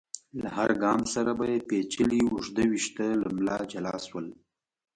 له 0.41 0.47
هر 0.57 0.69
ګام 0.83 1.01
سره 1.13 1.31
به 1.37 1.45
يې 1.51 1.59
پيچلي 1.69 2.21
اوږده 2.25 2.63
ويښته 2.67 3.07
له 3.21 3.27
ملا 3.35 3.57
جلا 3.71 3.95
شول. 4.07 4.27